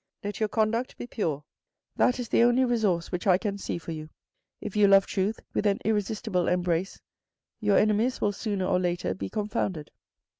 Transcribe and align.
Let 0.23 0.39
your 0.39 0.49
conduct 0.49 0.97
be 0.97 1.05
pure. 1.05 1.43
That 1.95 2.17
is 2.19 2.29
the 2.29 2.41
only 2.41 2.65
resource 2.65 3.11
which 3.11 3.27
I 3.27 3.37
can 3.37 3.59
see 3.59 3.77
for 3.77 3.91
you. 3.91 4.09
If 4.59 4.75
you 4.75 4.87
love 4.87 5.05
truth 5.05 5.39
with 5.53 5.67
an 5.67 5.77
irresistible 5.85 6.47
embrace, 6.47 6.99
your 7.59 7.77
enemies 7.77 8.19
will 8.19 8.31
sooner 8.31 8.65
or 8.65 8.79
later 8.79 9.13
be 9.13 9.29
confounded." 9.29 9.91